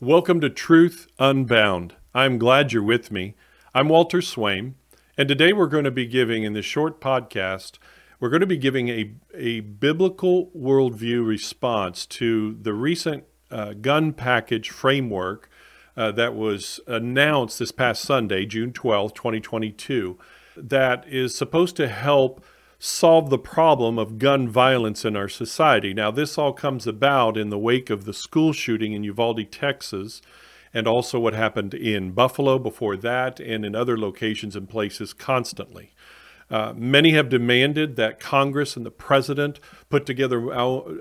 Welcome 0.00 0.40
to 0.42 0.48
Truth 0.48 1.08
Unbound. 1.18 1.96
I'm 2.14 2.38
glad 2.38 2.72
you're 2.72 2.84
with 2.84 3.10
me. 3.10 3.34
I'm 3.74 3.88
Walter 3.88 4.18
Swaim, 4.18 4.74
and 5.16 5.28
today 5.28 5.52
we're 5.52 5.66
going 5.66 5.82
to 5.82 5.90
be 5.90 6.06
giving, 6.06 6.44
in 6.44 6.52
this 6.52 6.64
short 6.64 7.00
podcast, 7.00 7.78
we're 8.20 8.28
going 8.28 8.42
to 8.42 8.46
be 8.46 8.56
giving 8.56 8.90
a, 8.90 9.10
a 9.34 9.58
biblical 9.58 10.52
worldview 10.56 11.26
response 11.26 12.06
to 12.06 12.56
the 12.62 12.74
recent 12.74 13.24
uh, 13.50 13.72
gun 13.72 14.12
package 14.12 14.70
framework 14.70 15.50
uh, 15.96 16.12
that 16.12 16.36
was 16.36 16.78
announced 16.86 17.58
this 17.58 17.72
past 17.72 18.02
Sunday, 18.02 18.46
June 18.46 18.72
12, 18.72 19.14
2022, 19.14 20.16
that 20.56 21.04
is 21.08 21.34
supposed 21.34 21.74
to 21.74 21.88
help 21.88 22.44
solve 22.78 23.28
the 23.28 23.38
problem 23.38 23.98
of 23.98 24.18
gun 24.18 24.48
violence 24.48 25.04
in 25.04 25.16
our 25.16 25.28
society. 25.28 25.92
Now, 25.92 26.10
this 26.10 26.38
all 26.38 26.52
comes 26.52 26.86
about 26.86 27.36
in 27.36 27.50
the 27.50 27.58
wake 27.58 27.90
of 27.90 28.04
the 28.04 28.14
school 28.14 28.52
shooting 28.52 28.92
in 28.92 29.02
Uvalde, 29.04 29.50
Texas, 29.50 30.22
and 30.72 30.86
also 30.86 31.18
what 31.18 31.34
happened 31.34 31.74
in 31.74 32.12
Buffalo 32.12 32.58
before 32.58 32.96
that 32.96 33.40
and 33.40 33.64
in 33.64 33.74
other 33.74 33.98
locations 33.98 34.54
and 34.54 34.68
places 34.68 35.12
constantly. 35.12 35.92
Uh, 36.50 36.72
many 36.76 37.10
have 37.10 37.28
demanded 37.28 37.96
that 37.96 38.20
Congress 38.20 38.76
and 38.76 38.86
the 38.86 38.90
president 38.90 39.60
put 39.90 40.06
together 40.06 40.40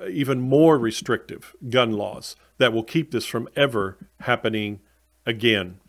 even 0.09 0.41
more 0.41 0.77
restrictive 0.77 1.55
gun 1.69 1.91
laws 1.91 2.35
that 2.57 2.73
will 2.73 2.83
keep 2.83 3.11
this 3.11 3.25
from 3.25 3.47
ever 3.55 3.97
happening 4.21 4.79
again. 5.25 5.79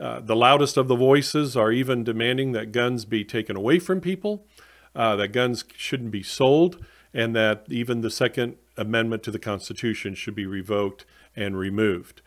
Uh, 0.00 0.20
the 0.20 0.36
loudest 0.36 0.76
of 0.76 0.88
the 0.88 0.96
voices 0.96 1.56
are 1.56 1.70
even 1.70 2.02
demanding 2.02 2.52
that 2.52 2.72
guns 2.72 3.04
be 3.04 3.24
taken 3.24 3.56
away 3.56 3.78
from 3.78 4.00
people 4.00 4.46
uh, 4.94 5.16
that 5.16 5.28
guns 5.28 5.64
shouldn't 5.76 6.10
be 6.10 6.22
sold, 6.22 6.84
and 7.12 7.34
that 7.34 7.64
even 7.68 8.00
the 8.00 8.10
Second 8.10 8.56
Amendment 8.76 9.22
to 9.24 9.30
the 9.30 9.38
Constitution 9.38 10.14
should 10.14 10.34
be 10.34 10.46
revoked 10.46 11.04
and 11.36 11.58
removed. 11.58 12.22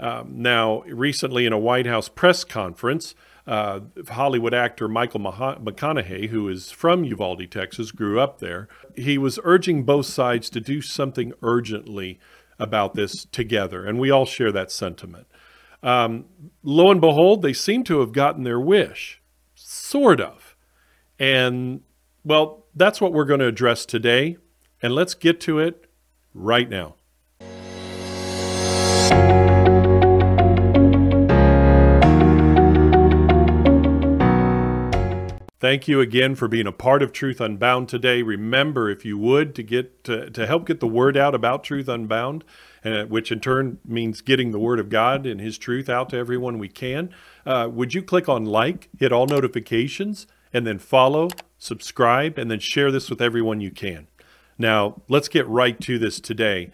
Um, 0.00 0.42
now, 0.42 0.82
recently 0.82 1.46
in 1.46 1.52
a 1.52 1.58
White 1.58 1.86
House 1.86 2.08
press 2.08 2.44
conference, 2.44 3.14
uh, 3.46 3.80
Hollywood 4.08 4.54
actor 4.54 4.88
Michael 4.88 5.20
McConaughey, 5.20 6.28
who 6.28 6.48
is 6.48 6.70
from 6.70 7.04
Uvalde, 7.04 7.50
Texas, 7.50 7.90
grew 7.90 8.20
up 8.20 8.38
there, 8.38 8.68
he 8.96 9.18
was 9.18 9.38
urging 9.44 9.84
both 9.84 10.06
sides 10.06 10.48
to 10.50 10.60
do 10.60 10.80
something 10.80 11.32
urgently 11.42 12.18
about 12.58 12.94
this 12.94 13.24
together, 13.26 13.84
and 13.84 13.98
we 13.98 14.10
all 14.10 14.26
share 14.26 14.52
that 14.52 14.70
sentiment. 14.70 15.26
Um, 15.82 16.26
lo 16.62 16.90
and 16.90 17.00
behold, 17.00 17.42
they 17.42 17.52
seem 17.52 17.82
to 17.84 18.00
have 18.00 18.12
gotten 18.12 18.44
their 18.44 18.60
wish, 18.60 19.20
sort 19.54 20.20
of. 20.20 20.56
And 21.18 21.82
well, 22.24 22.66
that's 22.74 23.00
what 23.00 23.12
we're 23.12 23.24
going 23.24 23.40
to 23.40 23.46
address 23.46 23.84
today, 23.84 24.36
and 24.80 24.94
let's 24.94 25.14
get 25.14 25.40
to 25.42 25.58
it 25.58 25.86
right 26.34 26.68
now. 26.68 26.94
Thank 35.58 35.86
you 35.86 36.00
again 36.00 36.34
for 36.34 36.48
being 36.48 36.66
a 36.66 36.72
part 36.72 37.04
of 37.04 37.12
Truth 37.12 37.40
Unbound 37.40 37.88
today. 37.88 38.22
Remember, 38.22 38.90
if 38.90 39.04
you 39.04 39.16
would, 39.16 39.54
to 39.54 39.62
get 39.62 40.02
to, 40.04 40.28
to 40.28 40.44
help 40.44 40.66
get 40.66 40.80
the 40.80 40.88
word 40.88 41.16
out 41.16 41.36
about 41.36 41.62
Truth 41.62 41.86
Unbound, 41.86 42.42
uh, 42.84 43.04
which 43.04 43.30
in 43.30 43.38
turn 43.38 43.78
means 43.84 44.22
getting 44.22 44.50
the 44.50 44.58
word 44.58 44.80
of 44.80 44.88
God 44.88 45.24
and 45.24 45.40
His 45.40 45.58
truth 45.58 45.88
out 45.88 46.10
to 46.10 46.16
everyone 46.16 46.58
we 46.58 46.68
can. 46.68 47.10
Uh, 47.46 47.68
would 47.70 47.94
you 47.94 48.02
click 48.02 48.28
on 48.28 48.44
like, 48.44 48.88
hit 48.98 49.12
all 49.12 49.26
notifications, 49.26 50.26
and 50.52 50.66
then 50.66 50.80
follow, 50.80 51.28
subscribe, 51.62 52.38
and 52.38 52.50
then 52.50 52.58
share 52.58 52.90
this 52.90 53.08
with 53.08 53.22
everyone 53.22 53.60
you 53.60 53.70
can. 53.70 54.08
Now, 54.58 55.00
let's 55.08 55.28
get 55.28 55.46
right 55.46 55.80
to 55.82 55.96
this 55.96 56.18
today. 56.18 56.72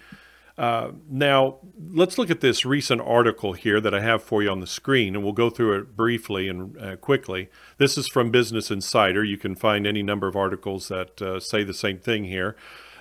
Uh, 0.56 0.92
now, 1.08 1.58
let's 1.92 2.16
look 2.16 2.30
at 2.30 2.40
this 2.40 2.64
recent 2.64 3.02
article 3.02 3.52
here 3.52 3.80
that 3.80 3.94
I 3.94 4.00
have 4.00 4.22
for 4.22 4.42
you 4.42 4.50
on 4.50 4.60
the 4.60 4.66
screen, 4.66 5.14
and 5.14 5.22
we'll 5.22 5.34
go 5.34 5.50
through 5.50 5.78
it 5.78 5.94
briefly 5.94 6.48
and 6.48 6.76
uh, 6.78 6.96
quickly. 6.96 7.50
This 7.76 7.98
is 7.98 8.08
from 8.08 8.30
Business 8.30 8.70
Insider. 8.70 9.22
You 9.22 9.36
can 9.36 9.54
find 9.54 9.86
any 9.86 10.02
number 10.02 10.26
of 10.26 10.34
articles 10.34 10.88
that 10.88 11.20
uh, 11.20 11.38
say 11.38 11.64
the 11.64 11.74
same 11.74 11.98
thing 11.98 12.24
here. 12.24 12.56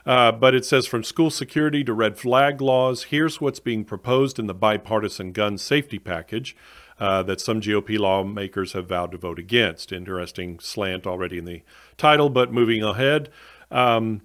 Uh, 0.06 0.32
but 0.32 0.56
it 0.56 0.66
says 0.66 0.88
from 0.88 1.04
school 1.04 1.30
security 1.30 1.84
to 1.84 1.94
red 1.94 2.18
flag 2.18 2.62
laws, 2.62 3.06
here's 3.06 3.42
what's 3.42 3.60
being 3.60 3.84
proposed 3.84 4.40
in 4.40 4.48
the 4.48 4.54
bipartisan 4.54 5.32
gun 5.32 5.58
safety 5.58 6.00
package 6.00 6.56
uh, 7.00 7.24
that 7.24 7.42
some 7.42 7.62
GOP 7.62 8.00
lawmakers 8.00 8.74
have 8.74 8.88
vowed 8.88 9.12
to 9.12 9.18
vote 9.18 9.40
against. 9.40 9.92
Interesting 9.92 10.60
slant 10.60 11.06
already 11.06 11.38
in 11.38 11.46
the 11.46 11.62
title, 11.98 12.30
but 12.30 12.52
moving 12.52 12.84
ahead. 12.84 13.30
Um, 13.70 14.22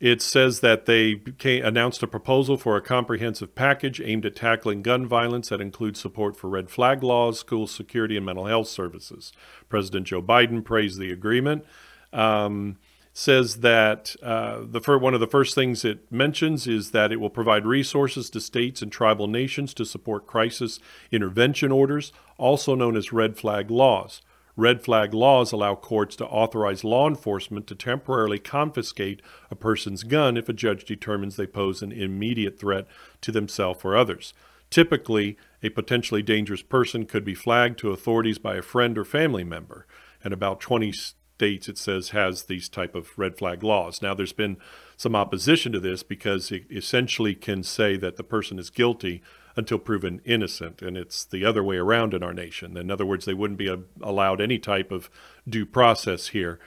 it 0.00 0.20
says 0.20 0.60
that 0.60 0.86
they 0.86 1.20
announced 1.60 2.02
a 2.02 2.06
proposal 2.06 2.56
for 2.56 2.76
a 2.76 2.82
comprehensive 2.82 3.54
package 3.54 4.00
aimed 4.04 4.26
at 4.26 4.36
tackling 4.36 4.82
gun 4.82 5.06
violence 5.06 5.48
that 5.48 5.60
includes 5.60 6.00
support 6.00 6.36
for 6.36 6.50
red 6.50 6.68
flag 6.68 7.02
laws, 7.02 7.38
school 7.38 7.66
security, 7.66 8.16
and 8.16 8.26
mental 8.26 8.46
health 8.46 8.68
services. 8.68 9.32
President 9.68 10.06
Joe 10.06 10.20
Biden 10.20 10.64
praised 10.64 10.98
the 10.98 11.10
agreement. 11.10 11.64
Um, 12.12 12.76
says 13.16 13.60
that 13.60 14.16
uh, 14.24 14.58
the 14.64 14.80
fir- 14.80 14.98
one 14.98 15.14
of 15.14 15.20
the 15.20 15.26
first 15.28 15.54
things 15.54 15.84
it 15.84 16.10
mentions 16.10 16.66
is 16.66 16.90
that 16.90 17.12
it 17.12 17.20
will 17.20 17.30
provide 17.30 17.64
resources 17.64 18.28
to 18.28 18.40
states 18.40 18.82
and 18.82 18.90
tribal 18.90 19.28
nations 19.28 19.72
to 19.72 19.84
support 19.84 20.26
crisis 20.26 20.80
intervention 21.12 21.70
orders, 21.70 22.12
also 22.38 22.74
known 22.74 22.96
as 22.96 23.12
red 23.12 23.38
flag 23.38 23.70
laws. 23.70 24.20
Red 24.56 24.82
flag 24.82 25.14
laws 25.14 25.52
allow 25.52 25.76
courts 25.76 26.16
to 26.16 26.26
authorize 26.26 26.82
law 26.82 27.08
enforcement 27.08 27.68
to 27.68 27.76
temporarily 27.76 28.40
confiscate 28.40 29.22
a 29.48 29.54
person's 29.54 30.02
gun 30.02 30.36
if 30.36 30.48
a 30.48 30.52
judge 30.52 30.84
determines 30.84 31.36
they 31.36 31.46
pose 31.46 31.82
an 31.82 31.92
immediate 31.92 32.58
threat 32.58 32.86
to 33.20 33.30
themselves 33.30 33.84
or 33.84 33.96
others. 33.96 34.34
Typically, 34.70 35.36
a 35.62 35.68
potentially 35.68 36.22
dangerous 36.22 36.62
person 36.62 37.06
could 37.06 37.24
be 37.24 37.34
flagged 37.34 37.78
to 37.78 37.92
authorities 37.92 38.38
by 38.38 38.56
a 38.56 38.62
friend 38.62 38.98
or 38.98 39.04
family 39.04 39.44
member, 39.44 39.86
and 40.22 40.32
about 40.32 40.58
20 40.58 40.92
states 41.36 41.68
it 41.68 41.78
says 41.78 42.10
has 42.10 42.44
these 42.44 42.68
type 42.68 42.94
of 42.94 43.18
red 43.18 43.36
flag 43.36 43.62
laws. 43.62 44.00
Now 44.00 44.14
there's 44.14 44.32
been 44.32 44.56
some 44.96 45.16
opposition 45.16 45.72
to 45.72 45.80
this 45.80 46.02
because 46.02 46.52
it 46.52 46.64
essentially 46.70 47.34
can 47.34 47.62
say 47.64 47.96
that 47.96 48.16
the 48.16 48.22
person 48.22 48.58
is 48.58 48.70
guilty 48.70 49.20
until 49.56 49.78
proven 49.78 50.20
innocent, 50.24 50.82
and 50.82 50.96
it's 50.96 51.24
the 51.24 51.44
other 51.44 51.62
way 51.62 51.76
around 51.76 52.14
in 52.14 52.22
our 52.22 52.34
nation. 52.34 52.76
In 52.76 52.90
other 52.90 53.06
words, 53.06 53.24
they 53.24 53.34
wouldn't 53.34 53.58
be 53.58 53.68
a, 53.68 53.80
allowed 54.00 54.40
any 54.40 54.58
type 54.58 54.90
of 54.92 55.10
due 55.48 55.66
process 55.66 56.28
here. 56.28 56.58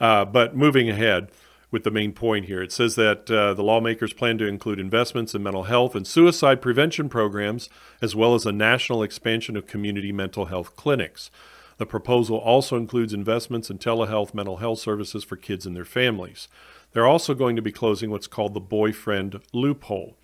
Uh, 0.00 0.24
but 0.24 0.56
moving 0.56 0.88
ahead 0.88 1.30
with 1.70 1.82
the 1.82 1.90
main 1.90 2.12
point 2.12 2.46
here, 2.46 2.62
it 2.62 2.72
says 2.72 2.94
that 2.94 3.28
uh, 3.30 3.54
the 3.54 3.62
lawmakers 3.62 4.12
plan 4.12 4.38
to 4.38 4.46
include 4.46 4.78
investments 4.78 5.34
in 5.34 5.42
mental 5.42 5.64
health 5.64 5.96
and 5.96 6.06
suicide 6.06 6.62
prevention 6.62 7.08
programs, 7.08 7.68
as 8.00 8.14
well 8.14 8.34
as 8.34 8.46
a 8.46 8.52
national 8.52 9.02
expansion 9.02 9.56
of 9.56 9.66
community 9.66 10.12
mental 10.12 10.46
health 10.46 10.76
clinics. 10.76 11.30
The 11.78 11.86
proposal 11.86 12.38
also 12.38 12.76
includes 12.76 13.12
investments 13.12 13.70
in 13.70 13.78
telehealth 13.78 14.34
mental 14.34 14.58
health 14.58 14.78
services 14.78 15.24
for 15.24 15.36
kids 15.36 15.66
and 15.66 15.76
their 15.76 15.84
families. 15.84 16.48
They're 16.92 17.06
also 17.06 17.34
going 17.34 17.56
to 17.56 17.62
be 17.62 17.72
closing 17.72 18.10
what's 18.10 18.26
called 18.26 18.54
the 18.54 18.60
boyfriend 18.60 19.40
loophole. 19.52 20.16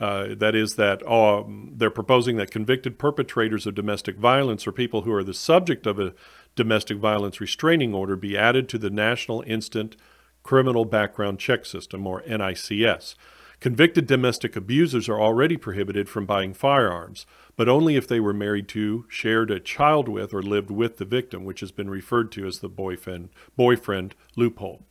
Uh, 0.00 0.34
that 0.36 0.54
is, 0.54 0.76
that 0.76 1.04
um, 1.08 1.72
they're 1.76 1.90
proposing 1.90 2.36
that 2.36 2.52
convicted 2.52 2.98
perpetrators 2.98 3.66
of 3.66 3.74
domestic 3.74 4.16
violence 4.16 4.66
or 4.66 4.72
people 4.72 5.02
who 5.02 5.12
are 5.12 5.24
the 5.24 5.34
subject 5.34 5.86
of 5.86 5.98
a 5.98 6.14
domestic 6.54 6.98
violence 6.98 7.40
restraining 7.40 7.94
order 7.94 8.14
be 8.14 8.36
added 8.36 8.68
to 8.68 8.78
the 8.78 8.90
National 8.90 9.42
Instant 9.46 9.96
Criminal 10.44 10.84
Background 10.84 11.38
Check 11.38 11.66
System, 11.66 12.06
or 12.06 12.22
NICS. 12.22 13.16
Convicted 13.60 14.06
domestic 14.06 14.54
abusers 14.54 15.08
are 15.08 15.20
already 15.20 15.56
prohibited 15.56 16.08
from 16.08 16.26
buying 16.26 16.54
firearms, 16.54 17.26
but 17.56 17.68
only 17.68 17.96
if 17.96 18.06
they 18.06 18.20
were 18.20 18.32
married 18.32 18.68
to, 18.68 19.04
shared 19.08 19.50
a 19.50 19.58
child 19.58 20.08
with, 20.08 20.32
or 20.32 20.42
lived 20.42 20.70
with 20.70 20.98
the 20.98 21.04
victim, 21.04 21.44
which 21.44 21.58
has 21.58 21.72
been 21.72 21.90
referred 21.90 22.30
to 22.30 22.46
as 22.46 22.60
the 22.60 22.68
boyfriend, 22.68 23.30
boyfriend 23.56 24.14
loophole. 24.36 24.84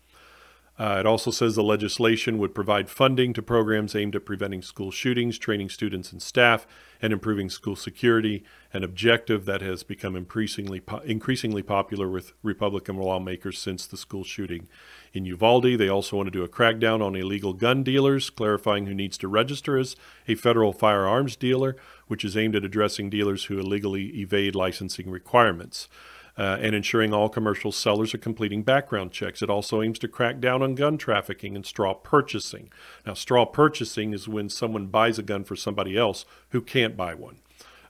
Uh, 0.80 0.98
it 1.00 1.06
also 1.08 1.32
says 1.32 1.56
the 1.56 1.64
legislation 1.64 2.38
would 2.38 2.54
provide 2.54 2.90
funding 2.90 3.34
to 3.34 3.42
programs 3.42 3.96
aimed 3.96 4.16
at 4.16 4.26
preventing 4.26 4.62
school 4.62 4.92
shootings, 4.92 5.40
training 5.40 5.70
students 5.70 6.12
and 6.12 6.22
staff, 6.22 6.68
and 7.02 7.12
improving 7.12 7.50
school 7.50 7.76
security, 7.76 8.44
an 8.74 8.84
objective 8.84 9.46
that 9.46 9.62
has 9.62 9.82
become 9.82 10.16
increasingly 10.16 10.80
po- 10.80 11.00
increasingly 11.00 11.64
popular 11.64 12.08
with 12.08 12.34
Republican 12.44 12.98
lawmakers 12.98 13.58
since 13.58 13.88
the 13.88 13.98
school 13.98 14.24
shooting 14.24 14.68
in 15.18 15.26
Uvalde. 15.26 15.78
They 15.78 15.90
also 15.90 16.16
want 16.16 16.28
to 16.28 16.32
do 16.32 16.44
a 16.44 16.48
crackdown 16.48 17.02
on 17.02 17.16
illegal 17.16 17.54
gun 17.54 17.84
dealers, 17.84 18.30
clarifying 18.30 18.86
who 18.86 18.94
needs 18.94 19.18
to 19.20 19.28
register 19.28 19.78
as 19.78 19.96
a 20.28 20.36
federal 20.36 20.72
firearms 20.72 21.36
dealer, 21.36 21.76
which 22.08 22.24
is 22.24 22.38
aimed 22.38 22.56
at 22.56 22.64
addressing 22.64 23.10
dealers 23.10 23.46
who 23.46 23.60
illegally 23.60 24.08
evade 24.20 24.56
licensing 24.56 25.10
requirements 25.10 25.90
uh, 26.38 26.58
and 26.62 26.76
ensuring 26.76 27.14
all 27.14 27.30
commercial 27.30 27.72
sellers 27.72 28.14
are 28.14 28.20
completing 28.20 28.62
background 28.62 29.12
checks. 29.12 29.42
It 29.42 29.50
also 29.50 29.82
aims 29.82 29.98
to 30.00 30.08
crack 30.08 30.40
down 30.40 30.62
on 30.62 30.76
gun 30.76 30.98
trafficking 30.98 31.56
and 31.56 31.66
straw 31.66 31.94
purchasing. 31.96 32.70
Now, 33.06 33.16
straw 33.16 33.46
purchasing 33.46 34.14
is 34.14 34.28
when 34.28 34.50
someone 34.50 34.88
buys 34.88 35.18
a 35.18 35.24
gun 35.24 35.44
for 35.44 35.56
somebody 35.56 35.98
else 35.98 36.26
who 36.50 36.62
can't 36.62 36.96
buy 36.96 37.16
one. 37.16 37.40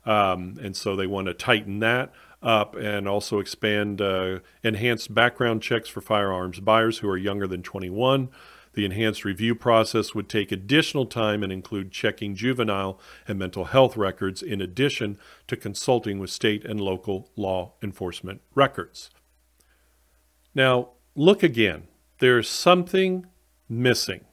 Um, 0.05 0.57
and 0.61 0.75
so 0.75 0.95
they 0.95 1.07
want 1.07 1.27
to 1.27 1.33
tighten 1.33 1.79
that 1.79 2.13
up 2.41 2.75
and 2.75 3.07
also 3.07 3.39
expand 3.39 4.01
uh, 4.01 4.39
enhanced 4.63 5.13
background 5.13 5.61
checks 5.61 5.89
for 5.89 6.01
firearms 6.01 6.59
buyers 6.59 6.99
who 6.99 7.09
are 7.09 7.17
younger 7.17 7.47
than 7.47 7.63
21. 7.63 8.29
The 8.73 8.85
enhanced 8.85 9.25
review 9.25 9.55
process 9.55 10.13
would 10.13 10.29
take 10.29 10.51
additional 10.51 11.07
time 11.07 11.41
and 11.41 11.51
include 11.51 11.91
checking 11.91 12.35
juvenile 12.35 12.99
and 13.27 13.39
mental 13.39 13.65
health 13.65 13.97
records 13.97 14.43
in 14.43 14.61
addition 14.61 15.17
to 15.47 15.57
consulting 15.57 16.19
with 16.19 16.29
state 16.29 16.63
and 16.63 16.79
local 16.79 17.31
law 17.35 17.73
enforcement 17.81 18.41
records. 18.53 19.09
Now, 20.53 20.89
look 21.15 21.41
again. 21.41 21.87
There's 22.19 22.47
something 22.47 23.25
missing. 23.67 24.25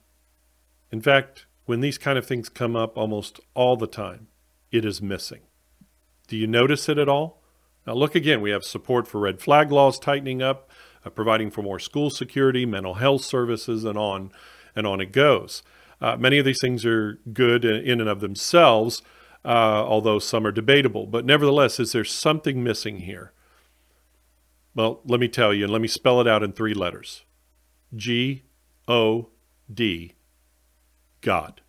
In 0.92 1.00
fact, 1.00 1.46
when 1.64 1.80
these 1.80 1.98
kind 1.98 2.18
of 2.18 2.26
things 2.26 2.48
come 2.48 2.76
up 2.76 2.98
almost 2.98 3.40
all 3.54 3.76
the 3.76 3.86
time, 3.86 4.28
it 4.70 4.84
is 4.84 5.00
missing. 5.00 5.40
Do 6.28 6.36
you 6.36 6.46
notice 6.46 6.88
it 6.88 6.98
at 6.98 7.08
all? 7.08 7.42
Now, 7.86 7.94
look 7.94 8.14
again. 8.14 8.40
We 8.40 8.50
have 8.50 8.64
support 8.64 9.06
for 9.06 9.20
red 9.20 9.40
flag 9.40 9.70
laws 9.70 9.98
tightening 9.98 10.42
up, 10.42 10.70
uh, 11.04 11.10
providing 11.10 11.50
for 11.50 11.62
more 11.62 11.78
school 11.78 12.10
security, 12.10 12.64
mental 12.64 12.94
health 12.94 13.22
services, 13.22 13.84
and 13.84 13.98
on 13.98 14.32
and 14.74 14.86
on 14.86 15.00
it 15.00 15.12
goes. 15.12 15.62
Uh, 16.00 16.16
many 16.16 16.38
of 16.38 16.44
these 16.44 16.60
things 16.60 16.84
are 16.84 17.20
good 17.32 17.64
in 17.64 18.00
and 18.00 18.08
of 18.08 18.20
themselves, 18.20 19.02
uh, 19.44 19.48
although 19.48 20.18
some 20.18 20.46
are 20.46 20.52
debatable. 20.52 21.06
But 21.06 21.24
nevertheless, 21.24 21.78
is 21.78 21.92
there 21.92 22.04
something 22.04 22.62
missing 22.62 23.00
here? 23.00 23.32
Well, 24.74 25.00
let 25.04 25.20
me 25.20 25.28
tell 25.28 25.54
you, 25.54 25.64
and 25.64 25.72
let 25.72 25.82
me 25.82 25.88
spell 25.88 26.20
it 26.20 26.26
out 26.26 26.42
in 26.42 26.52
three 26.52 26.74
letters 26.74 27.24
G 27.94 28.44
O 28.88 29.28
D, 29.72 30.14
God. 31.20 31.60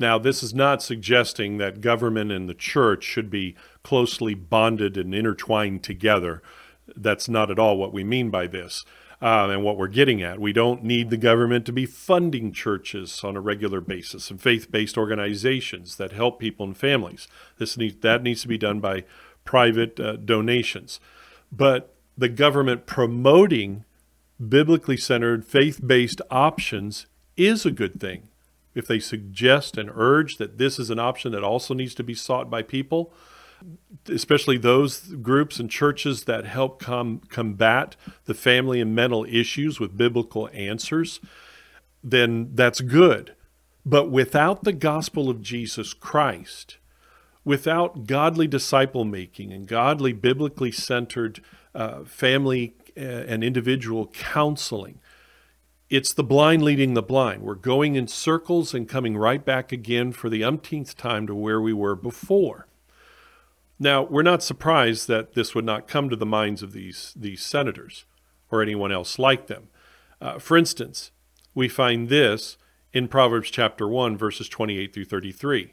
Now, 0.00 0.18
this 0.18 0.42
is 0.42 0.54
not 0.54 0.82
suggesting 0.82 1.58
that 1.58 1.82
government 1.82 2.32
and 2.32 2.48
the 2.48 2.54
church 2.54 3.04
should 3.04 3.28
be 3.28 3.54
closely 3.82 4.32
bonded 4.32 4.96
and 4.96 5.14
intertwined 5.14 5.84
together. 5.84 6.42
That's 6.96 7.28
not 7.28 7.50
at 7.50 7.58
all 7.58 7.76
what 7.76 7.92
we 7.92 8.02
mean 8.02 8.30
by 8.30 8.46
this 8.46 8.82
uh, 9.20 9.48
and 9.50 9.62
what 9.62 9.76
we're 9.76 9.88
getting 9.88 10.22
at. 10.22 10.40
We 10.40 10.54
don't 10.54 10.82
need 10.82 11.10
the 11.10 11.18
government 11.18 11.66
to 11.66 11.72
be 11.72 11.84
funding 11.84 12.50
churches 12.54 13.20
on 13.22 13.36
a 13.36 13.42
regular 13.42 13.82
basis 13.82 14.30
and 14.30 14.40
faith 14.40 14.72
based 14.72 14.96
organizations 14.96 15.96
that 15.96 16.12
help 16.12 16.40
people 16.40 16.64
and 16.64 16.76
families. 16.76 17.28
This 17.58 17.76
that 18.00 18.22
needs 18.22 18.40
to 18.40 18.48
be 18.48 18.56
done 18.56 18.80
by 18.80 19.04
private 19.44 20.00
uh, 20.00 20.16
donations. 20.16 20.98
But 21.52 21.94
the 22.16 22.30
government 22.30 22.86
promoting 22.86 23.84
biblically 24.48 24.96
centered, 24.96 25.44
faith 25.44 25.86
based 25.86 26.22
options 26.30 27.04
is 27.36 27.66
a 27.66 27.70
good 27.70 28.00
thing 28.00 28.29
if 28.74 28.86
they 28.86 29.00
suggest 29.00 29.76
and 29.76 29.90
urge 29.94 30.36
that 30.38 30.58
this 30.58 30.78
is 30.78 30.90
an 30.90 30.98
option 30.98 31.32
that 31.32 31.44
also 31.44 31.74
needs 31.74 31.94
to 31.94 32.04
be 32.04 32.14
sought 32.14 32.48
by 32.48 32.62
people, 32.62 33.12
especially 34.08 34.56
those 34.56 35.00
groups 35.16 35.58
and 35.58 35.70
churches 35.70 36.24
that 36.24 36.46
help 36.46 36.80
com- 36.80 37.20
combat 37.28 37.96
the 38.24 38.34
family 38.34 38.80
and 38.80 38.94
mental 38.94 39.24
issues 39.28 39.80
with 39.80 39.96
biblical 39.96 40.48
answers, 40.52 41.20
then 42.02 42.50
that's 42.54 42.80
good. 42.80 43.34
But 43.84 44.10
without 44.10 44.64
the 44.64 44.72
gospel 44.72 45.28
of 45.28 45.42
Jesus 45.42 45.92
Christ, 45.92 46.78
without 47.44 48.06
godly 48.06 48.46
disciple 48.46 49.04
making 49.04 49.52
and 49.52 49.66
godly 49.66 50.12
biblically 50.12 50.70
centered 50.70 51.42
uh, 51.74 52.04
family 52.04 52.74
uh, 52.96 53.00
and 53.00 53.42
individual 53.42 54.06
counseling, 54.08 55.00
it's 55.90 56.12
the 56.12 56.22
blind 56.22 56.62
leading 56.62 56.94
the 56.94 57.02
blind. 57.02 57.42
We're 57.42 57.56
going 57.56 57.96
in 57.96 58.06
circles 58.06 58.72
and 58.72 58.88
coming 58.88 59.16
right 59.16 59.44
back 59.44 59.72
again 59.72 60.12
for 60.12 60.30
the 60.30 60.44
umpteenth 60.44 60.96
time 60.96 61.26
to 61.26 61.34
where 61.34 61.60
we 61.60 61.72
were 61.72 61.96
before. 61.96 62.68
Now, 63.76 64.04
we're 64.04 64.22
not 64.22 64.42
surprised 64.42 65.08
that 65.08 65.34
this 65.34 65.52
would 65.54 65.64
not 65.64 65.88
come 65.88 66.08
to 66.08 66.16
the 66.16 66.24
minds 66.24 66.62
of 66.62 66.72
these, 66.72 67.12
these 67.16 67.44
senators 67.44 68.04
or 68.52 68.62
anyone 68.62 68.92
else 68.92 69.18
like 69.18 69.48
them. 69.48 69.68
Uh, 70.20 70.38
for 70.38 70.56
instance, 70.56 71.10
we 71.54 71.68
find 71.68 72.08
this 72.08 72.56
in 72.92 73.08
Proverbs 73.08 73.50
chapter 73.50 73.88
1, 73.88 74.16
verses 74.16 74.48
28 74.48 74.94
through 74.94 75.06
33. 75.06 75.72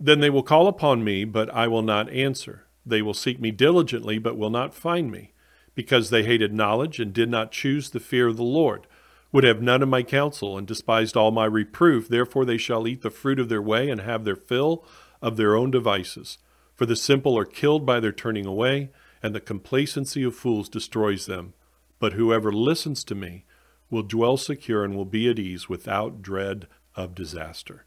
Then 0.00 0.18
they 0.18 0.30
will 0.30 0.42
call 0.42 0.66
upon 0.66 1.04
me, 1.04 1.24
but 1.24 1.52
I 1.54 1.68
will 1.68 1.82
not 1.82 2.10
answer. 2.10 2.66
They 2.84 3.02
will 3.02 3.14
seek 3.14 3.38
me 3.38 3.52
diligently, 3.52 4.18
but 4.18 4.36
will 4.36 4.50
not 4.50 4.74
find 4.74 5.12
me 5.12 5.32
because 5.74 6.10
they 6.10 6.24
hated 6.24 6.52
knowledge 6.52 7.00
and 7.00 7.12
did 7.12 7.28
not 7.28 7.52
choose 7.52 7.90
the 7.90 8.00
fear 8.00 8.28
of 8.28 8.36
the 8.36 8.42
Lord, 8.42 8.86
would 9.32 9.44
have 9.44 9.62
none 9.62 9.82
of 9.82 9.88
my 9.88 10.02
counsel, 10.02 10.58
and 10.58 10.66
despised 10.66 11.16
all 11.16 11.30
my 11.30 11.44
reproof. 11.44 12.08
Therefore 12.08 12.44
they 12.44 12.58
shall 12.58 12.88
eat 12.88 13.02
the 13.02 13.10
fruit 13.10 13.38
of 13.38 13.48
their 13.48 13.62
way, 13.62 13.88
and 13.88 14.00
have 14.00 14.24
their 14.24 14.36
fill 14.36 14.84
of 15.22 15.36
their 15.36 15.54
own 15.54 15.70
devices. 15.70 16.38
For 16.74 16.86
the 16.86 16.96
simple 16.96 17.38
are 17.38 17.44
killed 17.44 17.84
by 17.84 18.00
their 18.00 18.12
turning 18.12 18.46
away, 18.46 18.90
and 19.22 19.34
the 19.34 19.40
complacency 19.40 20.22
of 20.22 20.34
fools 20.34 20.68
destroys 20.68 21.26
them. 21.26 21.52
But 21.98 22.14
whoever 22.14 22.50
listens 22.50 23.04
to 23.04 23.14
me 23.14 23.44
will 23.90 24.02
dwell 24.02 24.36
secure 24.36 24.84
and 24.84 24.96
will 24.96 25.04
be 25.04 25.28
at 25.28 25.38
ease 25.38 25.68
without 25.68 26.22
dread 26.22 26.66
of 26.96 27.14
disaster. 27.14 27.84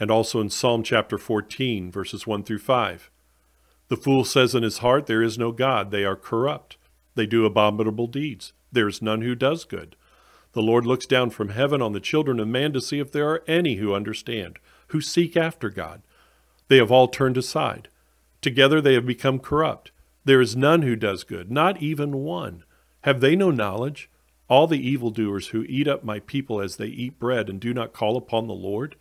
And 0.00 0.10
also 0.10 0.40
in 0.40 0.50
Psalm 0.50 0.82
chapter 0.82 1.18
14, 1.18 1.90
verses 1.90 2.26
1 2.26 2.42
through 2.44 2.58
5. 2.58 3.10
The 3.88 3.96
fool 3.96 4.24
says 4.24 4.54
in 4.54 4.62
his 4.62 4.78
heart, 4.78 5.06
There 5.06 5.22
is 5.22 5.36
no 5.36 5.52
God, 5.52 5.90
they 5.90 6.04
are 6.04 6.16
corrupt. 6.16 6.78
They 7.14 7.26
do 7.26 7.44
abominable 7.44 8.06
deeds. 8.06 8.52
There 8.70 8.88
is 8.88 9.02
none 9.02 9.22
who 9.22 9.34
does 9.34 9.64
good. 9.64 9.96
The 10.52 10.62
Lord 10.62 10.84
looks 10.86 11.06
down 11.06 11.30
from 11.30 11.50
heaven 11.50 11.80
on 11.80 11.92
the 11.92 12.00
children 12.00 12.38
of 12.40 12.48
man 12.48 12.72
to 12.72 12.80
see 12.80 12.98
if 12.98 13.10
there 13.10 13.28
are 13.30 13.44
any 13.46 13.76
who 13.76 13.94
understand, 13.94 14.58
who 14.88 15.00
seek 15.00 15.36
after 15.36 15.70
God. 15.70 16.02
They 16.68 16.76
have 16.76 16.92
all 16.92 17.08
turned 17.08 17.36
aside. 17.36 17.88
Together 18.40 18.80
they 18.80 18.94
have 18.94 19.06
become 19.06 19.38
corrupt. 19.38 19.92
There 20.24 20.40
is 20.40 20.56
none 20.56 20.82
who 20.82 20.96
does 20.96 21.24
good, 21.24 21.50
not 21.50 21.82
even 21.82 22.18
one. 22.18 22.64
Have 23.02 23.20
they 23.20 23.34
no 23.34 23.50
knowledge? 23.50 24.10
All 24.48 24.66
the 24.66 24.86
evildoers 24.86 25.48
who 25.48 25.64
eat 25.68 25.88
up 25.88 26.04
my 26.04 26.20
people 26.20 26.60
as 26.60 26.76
they 26.76 26.86
eat 26.86 27.18
bread 27.18 27.48
and 27.48 27.58
do 27.58 27.72
not 27.72 27.92
call 27.92 28.16
upon 28.16 28.46
the 28.46 28.52
Lord? 28.52 28.96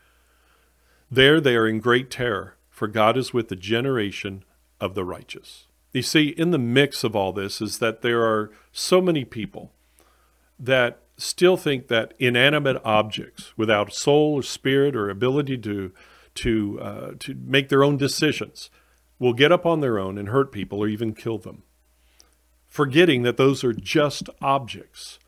There 1.09 1.41
they 1.41 1.55
are 1.55 1.67
in 1.67 1.79
great 1.79 2.09
terror, 2.09 2.55
for 2.69 2.87
God 2.87 3.17
is 3.17 3.33
with 3.33 3.49
the 3.49 3.55
generation 3.55 4.45
of 4.79 4.95
the 4.95 5.03
righteous. 5.03 5.65
You 5.93 6.01
see, 6.01 6.29
in 6.29 6.51
the 6.51 6.57
mix 6.57 7.03
of 7.03 7.15
all 7.15 7.33
this 7.33 7.61
is 7.61 7.79
that 7.79 8.01
there 8.01 8.23
are 8.23 8.51
so 8.71 9.01
many 9.01 9.25
people 9.25 9.73
that 10.57 10.99
still 11.17 11.57
think 11.57 11.87
that 11.87 12.13
inanimate 12.17 12.81
objects 12.85 13.53
without 13.57 13.93
soul 13.93 14.35
or 14.35 14.43
spirit 14.43 14.95
or 14.95 15.09
ability 15.09 15.57
to 15.57 15.91
to 16.33 16.79
uh, 16.79 17.11
to 17.19 17.35
make 17.35 17.67
their 17.67 17.83
own 17.83 17.97
decisions 17.97 18.69
will 19.19 19.33
get 19.33 19.51
up 19.51 19.65
on 19.65 19.81
their 19.81 19.99
own 19.99 20.17
and 20.17 20.29
hurt 20.29 20.51
people 20.51 20.79
or 20.79 20.87
even 20.87 21.13
kill 21.13 21.37
them, 21.37 21.63
forgetting 22.67 23.23
that 23.23 23.37
those 23.37 23.63
are 23.63 23.73
just 23.73 24.29
objects. 24.41 25.19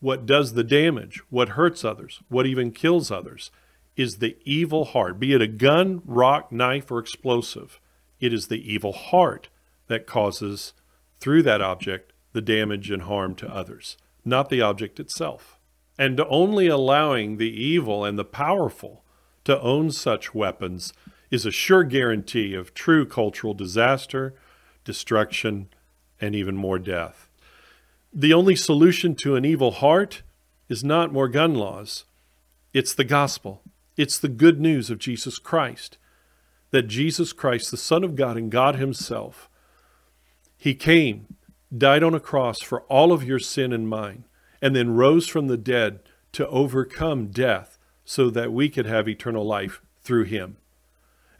What 0.00 0.26
does 0.26 0.52
the 0.52 0.62
damage, 0.62 1.20
what 1.28 1.50
hurts 1.50 1.84
others, 1.84 2.20
what 2.28 2.46
even 2.46 2.70
kills 2.70 3.10
others, 3.10 3.50
is 3.96 4.18
the 4.18 4.36
evil 4.44 4.84
heart, 4.84 5.18
be 5.18 5.32
it 5.32 5.42
a 5.42 5.48
gun, 5.48 6.02
rock, 6.04 6.52
knife, 6.52 6.92
or 6.92 7.00
explosive. 7.00 7.80
It 8.20 8.32
is 8.32 8.46
the 8.46 8.72
evil 8.72 8.92
heart 8.92 9.48
that 9.88 10.06
causes, 10.06 10.72
through 11.18 11.42
that 11.42 11.60
object, 11.60 12.12
the 12.32 12.40
damage 12.40 12.90
and 12.90 13.02
harm 13.02 13.34
to 13.36 13.52
others, 13.52 13.96
not 14.24 14.48
the 14.48 14.60
object 14.60 15.00
itself. 15.00 15.58
And 15.98 16.20
only 16.20 16.68
allowing 16.68 17.36
the 17.36 17.50
evil 17.50 18.04
and 18.04 18.18
the 18.18 18.24
powerful 18.24 19.02
to 19.44 19.60
own 19.60 19.90
such 19.90 20.34
weapons 20.34 20.92
is 21.30 21.44
a 21.44 21.50
sure 21.50 21.84
guarantee 21.84 22.54
of 22.54 22.74
true 22.74 23.04
cultural 23.04 23.54
disaster, 23.54 24.34
destruction, 24.84 25.68
and 26.20 26.34
even 26.34 26.56
more 26.56 26.78
death. 26.78 27.28
The 28.12 28.32
only 28.32 28.56
solution 28.56 29.14
to 29.16 29.36
an 29.36 29.44
evil 29.44 29.72
heart 29.72 30.22
is 30.68 30.84
not 30.84 31.12
more 31.12 31.28
gun 31.28 31.54
laws, 31.54 32.04
it's 32.72 32.94
the 32.94 33.04
gospel. 33.04 33.62
It's 33.96 34.18
the 34.18 34.28
good 34.28 34.60
news 34.60 34.90
of 34.90 34.98
Jesus 34.98 35.38
Christ. 35.38 35.98
That 36.70 36.82
Jesus 36.82 37.32
Christ, 37.32 37.70
the 37.70 37.76
Son 37.76 38.04
of 38.04 38.14
God 38.14 38.36
and 38.36 38.50
God 38.50 38.76
Himself, 38.76 39.48
he 40.58 40.74
came, 40.74 41.36
died 41.76 42.02
on 42.02 42.14
a 42.14 42.20
cross 42.20 42.60
for 42.60 42.82
all 42.82 43.12
of 43.12 43.22
your 43.22 43.38
sin 43.38 43.72
and 43.72 43.88
mine, 43.88 44.24
and 44.60 44.74
then 44.74 44.90
rose 44.90 45.28
from 45.28 45.46
the 45.46 45.56
dead 45.56 46.00
to 46.32 46.46
overcome 46.48 47.28
death 47.28 47.78
so 48.04 48.28
that 48.30 48.52
we 48.52 48.68
could 48.68 48.86
have 48.86 49.08
eternal 49.08 49.44
life 49.44 49.80
through 50.02 50.24
him. 50.24 50.56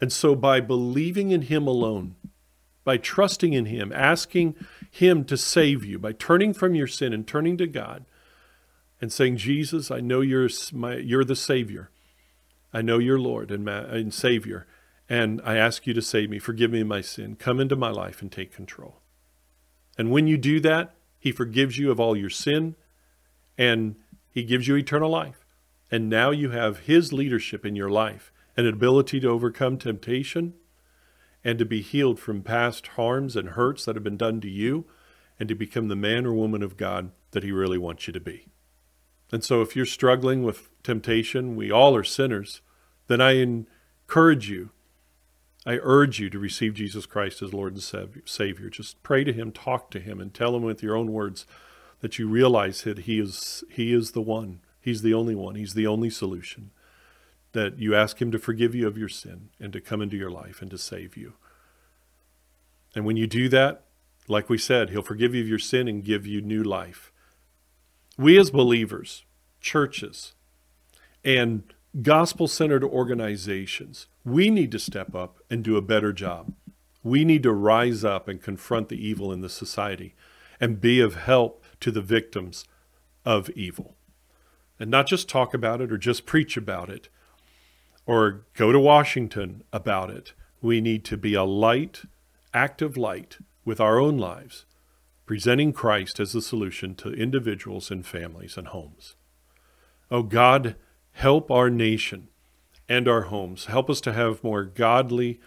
And 0.00 0.12
so, 0.12 0.36
by 0.36 0.60
believing 0.60 1.32
in 1.32 1.42
him 1.42 1.66
alone, 1.66 2.14
by 2.84 2.96
trusting 2.96 3.52
in 3.52 3.66
him, 3.66 3.92
asking 3.92 4.54
him 4.90 5.24
to 5.24 5.36
save 5.36 5.84
you, 5.84 5.98
by 5.98 6.12
turning 6.12 6.54
from 6.54 6.76
your 6.76 6.86
sin 6.86 7.12
and 7.12 7.26
turning 7.26 7.56
to 7.58 7.66
God 7.66 8.04
and 9.00 9.12
saying, 9.12 9.36
Jesus, 9.36 9.90
I 9.90 10.00
know 10.00 10.20
you're, 10.20 10.48
my, 10.72 10.96
you're 10.96 11.24
the 11.24 11.36
Savior. 11.36 11.90
I 12.72 12.82
know 12.82 12.98
you're 12.98 13.18
Lord 13.18 13.50
and, 13.50 13.64
ma- 13.64 13.78
and 13.78 14.14
Savior. 14.14 14.66
And 15.08 15.40
I 15.44 15.56
ask 15.56 15.86
you 15.86 15.94
to 15.94 16.02
save 16.02 16.30
me. 16.30 16.38
Forgive 16.38 16.70
me 16.70 16.82
my 16.82 17.00
sin. 17.00 17.34
Come 17.36 17.60
into 17.60 17.76
my 17.76 17.90
life 17.90 18.22
and 18.22 18.30
take 18.30 18.52
control. 18.52 19.00
And 19.98 20.10
when 20.10 20.26
you 20.28 20.38
do 20.38 20.60
that, 20.60 20.94
He 21.18 21.32
forgives 21.32 21.76
you 21.76 21.90
of 21.90 22.00
all 22.00 22.16
your 22.16 22.30
sin 22.30 22.76
and 23.58 23.96
He 24.30 24.44
gives 24.44 24.68
you 24.68 24.76
eternal 24.76 25.10
life. 25.10 25.44
And 25.90 26.08
now 26.08 26.30
you 26.30 26.50
have 26.50 26.80
His 26.80 27.12
leadership 27.12 27.66
in 27.66 27.76
your 27.76 27.90
life 27.90 28.32
an 28.56 28.66
ability 28.66 29.20
to 29.20 29.28
overcome 29.28 29.78
temptation 29.78 30.54
and 31.44 31.58
to 31.58 31.64
be 31.64 31.80
healed 31.80 32.18
from 32.18 32.42
past 32.42 32.88
harms 32.88 33.36
and 33.36 33.50
hurts 33.50 33.84
that 33.84 33.96
have 33.96 34.04
been 34.04 34.16
done 34.16 34.40
to 34.40 34.48
you 34.48 34.84
and 35.38 35.48
to 35.48 35.54
become 35.54 35.88
the 35.88 35.96
man 35.96 36.26
or 36.26 36.32
woman 36.32 36.62
of 36.62 36.76
God 36.76 37.10
that 37.32 37.42
He 37.42 37.52
really 37.52 37.78
wants 37.78 38.06
you 38.06 38.12
to 38.12 38.20
be. 38.20 38.46
And 39.30 39.44
so 39.44 39.60
if 39.60 39.76
you're 39.76 39.86
struggling 39.86 40.42
with 40.42 40.70
temptation, 40.82 41.54
we 41.54 41.70
all 41.70 41.94
are 41.94 42.04
sinners, 42.04 42.60
then 43.08 43.20
I 43.20 43.32
encourage 43.32 44.48
you, 44.48 44.70
I 45.68 45.80
urge 45.82 46.18
you 46.18 46.30
to 46.30 46.38
receive 46.38 46.72
Jesus 46.72 47.04
Christ 47.04 47.42
as 47.42 47.52
Lord 47.52 47.74
and 47.74 48.22
Savior. 48.24 48.70
Just 48.70 49.02
pray 49.02 49.22
to 49.22 49.34
Him, 49.34 49.52
talk 49.52 49.90
to 49.90 50.00
Him, 50.00 50.18
and 50.18 50.32
tell 50.32 50.56
Him 50.56 50.62
with 50.62 50.82
your 50.82 50.96
own 50.96 51.12
words 51.12 51.44
that 52.00 52.18
you 52.18 52.26
realize 52.26 52.84
that 52.84 53.00
He 53.00 53.20
is, 53.20 53.62
he 53.68 53.92
is 53.92 54.12
the 54.12 54.22
one. 54.22 54.60
He's 54.80 55.02
the 55.02 55.12
only 55.12 55.34
one. 55.34 55.56
He's 55.56 55.74
the 55.74 55.86
only 55.86 56.08
solution. 56.08 56.70
That 57.52 57.78
you 57.78 57.94
ask 57.94 58.18
Him 58.18 58.32
to 58.32 58.38
forgive 58.38 58.74
you 58.74 58.86
of 58.86 58.96
your 58.96 59.10
sin 59.10 59.50
and 59.60 59.70
to 59.74 59.80
come 59.82 60.00
into 60.00 60.16
your 60.16 60.30
life 60.30 60.62
and 60.62 60.70
to 60.70 60.78
save 60.78 61.18
you. 61.18 61.34
And 62.94 63.04
when 63.04 63.18
you 63.18 63.26
do 63.26 63.50
that, 63.50 63.84
like 64.26 64.48
we 64.48 64.56
said, 64.56 64.88
He'll 64.88 65.02
forgive 65.02 65.34
you 65.34 65.42
of 65.42 65.48
your 65.48 65.58
sin 65.58 65.86
and 65.86 66.02
give 66.02 66.26
you 66.26 66.40
new 66.40 66.62
life. 66.62 67.12
We 68.16 68.38
as 68.38 68.50
believers, 68.50 69.26
churches, 69.60 70.32
and 71.22 71.74
gospel 72.00 72.48
centered 72.48 72.84
organizations, 72.84 74.06
we 74.28 74.50
need 74.50 74.70
to 74.72 74.78
step 74.78 75.14
up 75.14 75.38
and 75.50 75.62
do 75.62 75.76
a 75.76 75.82
better 75.82 76.12
job. 76.12 76.52
We 77.02 77.24
need 77.24 77.42
to 77.44 77.52
rise 77.52 78.04
up 78.04 78.28
and 78.28 78.42
confront 78.42 78.88
the 78.88 79.06
evil 79.06 79.32
in 79.32 79.40
the 79.40 79.48
society 79.48 80.14
and 80.60 80.80
be 80.80 81.00
of 81.00 81.14
help 81.14 81.64
to 81.80 81.90
the 81.90 82.02
victims 82.02 82.64
of 83.24 83.50
evil. 83.50 83.96
And 84.80 84.90
not 84.90 85.06
just 85.06 85.28
talk 85.28 85.54
about 85.54 85.80
it 85.80 85.92
or 85.92 85.98
just 85.98 86.26
preach 86.26 86.56
about 86.56 86.90
it 86.90 87.08
or 88.06 88.46
go 88.54 88.72
to 88.72 88.80
Washington 88.80 89.62
about 89.72 90.10
it. 90.10 90.32
We 90.60 90.80
need 90.80 91.04
to 91.06 91.16
be 91.16 91.34
a 91.34 91.44
light, 91.44 92.02
active 92.52 92.96
light 92.96 93.38
with 93.64 93.80
our 93.80 94.00
own 94.00 94.18
lives, 94.18 94.64
presenting 95.26 95.72
Christ 95.72 96.18
as 96.18 96.32
the 96.32 96.42
solution 96.42 96.94
to 96.96 97.12
individuals 97.12 97.90
and 97.90 98.04
families 98.04 98.56
and 98.56 98.68
homes. 98.68 99.14
Oh 100.10 100.22
God, 100.22 100.74
help 101.12 101.50
our 101.50 101.68
nation 101.70 102.28
and 102.88 103.06
our 103.08 103.22
homes. 103.22 103.66
Help 103.66 103.90
us 103.90 104.00
to 104.02 104.12
have 104.12 104.42
more 104.42 104.64
godly, 104.64 105.40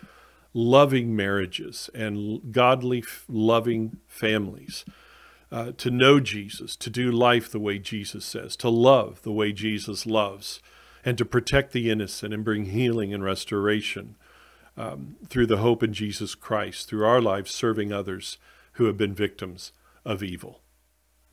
loving 0.54 1.16
marriages 1.16 1.90
and 1.94 2.52
godly, 2.52 3.04
loving 3.28 3.98
families. 4.08 4.86
Uh, 5.52 5.74
to 5.74 5.92
know 5.92 6.22
Jesus, 6.22 6.78
to 6.78 6.90
do 6.90 7.12
life 7.12 7.52
the 7.52 7.60
way 7.60 7.78
Jesus 7.78 8.24
says, 8.24 8.56
to 8.56 8.70
love 8.70 9.22
the 9.24 9.34
way 9.34 9.52
Jesus 9.52 10.06
loves, 10.06 10.62
and 11.04 11.18
to 11.18 11.26
protect 11.26 11.74
the 11.74 11.90
innocent 11.90 12.34
and 12.34 12.46
bring 12.46 12.66
healing 12.66 13.14
and 13.14 13.24
restoration 13.24 14.16
um, 14.78 15.18
through 15.28 15.48
the 15.48 15.58
hope 15.58 15.84
in 15.84 15.92
Jesus 15.92 16.36
Christ, 16.36 16.88
through 16.88 17.06
our 17.06 17.20
lives 17.20 17.52
serving 17.52 17.92
others 17.92 18.38
who 18.74 18.86
have 18.86 18.96
been 18.96 19.14
victims 19.14 19.74
of 20.06 20.24
evil. 20.24 20.62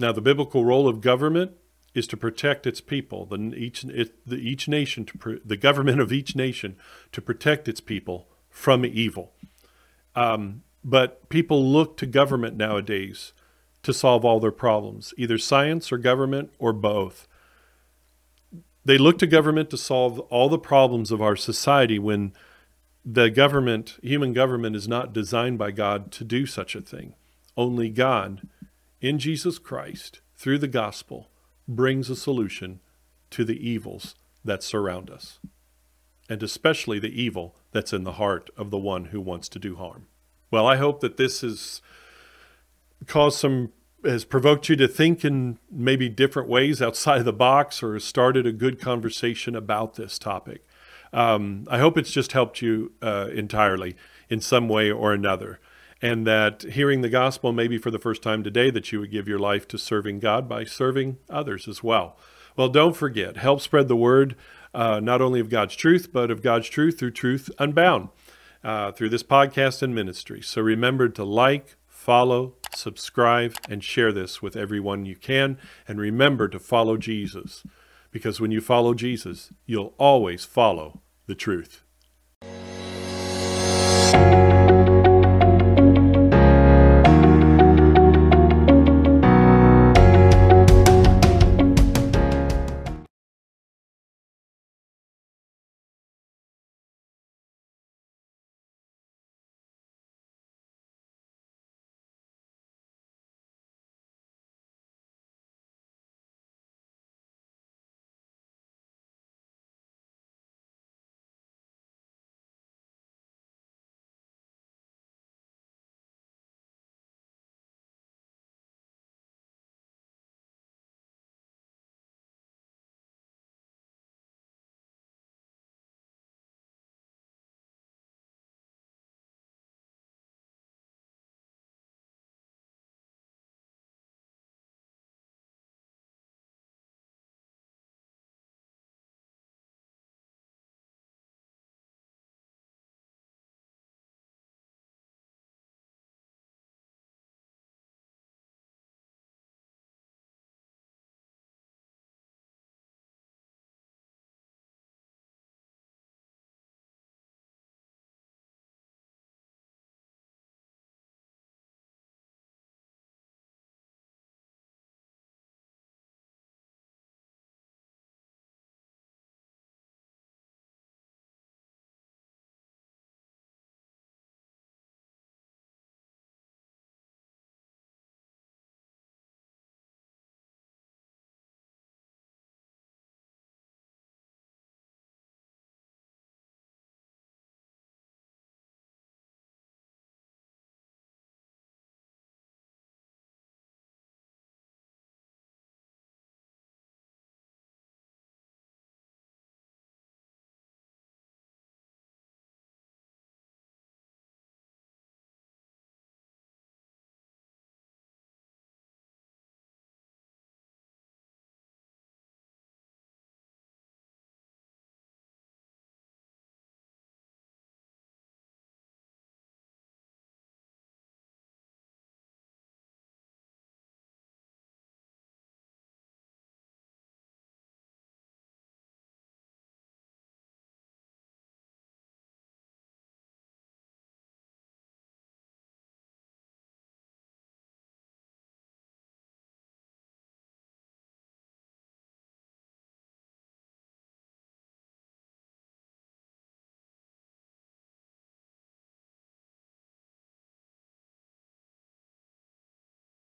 Now, 0.01 0.13
the 0.13 0.21
biblical 0.21 0.65
role 0.65 0.89
of 0.89 1.01
government 1.01 1.53
is 1.99 2.07
to 2.07 2.17
protect 2.17 2.67
its 2.67 2.81
people, 2.81 3.27
the 3.27 3.37
each 3.55 3.85
it, 3.85 4.27
the, 4.27 4.37
each 4.37 4.69
nation 4.69 5.05
to 5.05 5.41
the 5.45 5.57
government 5.57 6.01
of 6.01 6.13
each 6.13 6.35
nation 6.35 6.77
to 7.13 7.21
protect 7.21 7.69
its 7.69 7.81
people 7.81 8.29
from 8.49 8.85
evil. 8.85 9.33
Um, 10.15 10.63
but 10.85 11.29
people 11.29 11.71
look 11.71 11.97
to 11.99 12.07
government 12.07 12.57
nowadays 12.57 13.33
to 13.83 13.93
solve 13.93 14.25
all 14.25 14.41
their 14.41 14.53
problems, 14.53 15.13
either 15.17 15.39
science 15.39 15.93
or 15.93 15.99
government 15.99 16.51
or 16.59 16.73
both. 16.73 17.29
They 18.85 18.99
look 18.99 19.19
to 19.19 19.27
government 19.27 19.71
to 19.71 19.77
solve 19.77 20.19
all 20.31 20.49
the 20.49 20.59
problems 20.59 21.11
of 21.11 21.21
our 21.21 21.37
society 21.37 21.99
when 21.99 22.33
the 23.05 23.31
government, 23.31 23.99
human 24.03 24.33
government, 24.33 24.77
is 24.77 24.89
not 24.89 25.13
designed 25.13 25.59
by 25.59 25.71
God 25.71 26.11
to 26.13 26.25
do 26.25 26.47
such 26.47 26.75
a 26.75 26.81
thing. 26.81 27.15
Only 27.57 27.89
God, 27.89 28.49
in 29.01 29.19
Jesus 29.19 29.59
Christ, 29.59 30.21
through 30.37 30.59
the 30.59 30.69
gospel, 30.69 31.29
brings 31.69 32.09
a 32.09 32.17
solution 32.17 32.81
to 33.31 33.45
the 33.45 33.69
evils 33.69 34.15
that 34.45 34.63
surround 34.63 35.11
us, 35.11 35.39
and 36.29 36.43
especially 36.43 36.99
the 36.99 37.23
evil 37.23 37.55
that's 37.73 37.93
in 37.93 38.05
the 38.05 38.13
heart 38.13 38.49
of 38.57 38.71
the 38.71 38.79
one 38.79 39.07
who 39.07 39.21
wants 39.21 39.49
to 39.51 39.59
do 39.59 39.77
harm. 39.77 40.07
Well, 40.51 40.67
I 40.67 40.77
hope 40.77 41.01
that 41.01 41.19
this 41.19 41.43
has 41.43 41.83
caused 43.07 43.39
some, 43.39 43.73
has 44.03 44.25
provoked 44.25 44.71
you 44.71 44.77
to 44.77 44.89
think 44.89 45.25
in 45.25 45.59
maybe 45.71 46.09
different 46.09 46.49
ways 46.49 46.81
outside 46.81 47.19
of 47.19 47.25
the 47.27 47.33
box 47.33 47.83
or 47.83 48.01
started 48.01 48.47
a 48.47 48.53
good 48.53 48.81
conversation 48.81 49.55
about 49.55 49.95
this 49.95 50.19
topic. 50.19 50.67
Um, 51.13 51.67
I 51.71 51.79
hope 51.79 51.99
it's 51.99 52.11
just 52.11 52.33
helped 52.33 52.63
you 52.63 52.93
uh, 53.03 53.29
entirely 53.33 53.95
in 54.31 54.41
some 54.41 54.69
way 54.69 54.91
or 54.91 55.13
another 55.13 55.61
and 56.01 56.27
that 56.27 56.63
hearing 56.63 57.01
the 57.01 57.09
gospel 57.09 57.53
maybe 57.53 57.79
for 57.79 57.91
the 57.91 57.99
first 57.99 58.23
time 58.23 58.43
today 58.43 58.71
that 58.71 58.93
you 58.93 59.01
would 59.01 59.11
give 59.11 59.29
your 59.29 59.39
life 59.39 59.67
to 59.69 59.79
serving 59.79 60.21
God 60.21 60.49
by 60.49 60.65
serving 60.65 61.19
others 61.29 61.67
as 61.67 61.83
well. 61.83 62.17
Well, 62.57 62.69
don't 62.69 62.97
forget, 62.97 63.37
help 63.37 63.61
spread 63.61 63.89
the 63.89 63.97
word 63.97 64.37
uh, 64.75 65.01
not 65.01 65.21
only 65.21 65.41
of 65.41 65.49
God's 65.49 65.77
truth, 65.77 66.13
but 66.13 66.31
of 66.31 66.43
God's 66.43 66.69
truth 66.69 66.99
through 66.99 67.13
Truth 67.13 67.51
Unbound, 67.59 68.09
uh, 68.63 68.93
through 68.93 69.09
this 69.09 69.23
podcast 69.23 69.83
and 69.83 69.95
ministry. 69.95 70.43
So 70.43 70.61
remember 70.61 71.09
to 71.09 71.25
like, 71.25 71.77
follow, 71.87 72.55
subscribe, 72.75 73.55
and 73.69 73.83
share 73.83 74.13
this 74.13 74.41
with 74.41 74.57
everyone 74.57 75.05
you 75.05 75.17
can. 75.17 75.59
And 75.87 76.01
remember 76.01 76.49
to 76.49 76.59
follow 76.59 76.97
Jesus, 76.97 77.65
because 78.11 78.41
when 78.41 78.51
you 78.51 78.61
follow 78.61 78.95
Jesus, 78.95 79.53
you'll 79.67 79.95
always 79.99 80.45
follow 80.45 81.03
the 81.27 81.35
truth. 81.35 81.83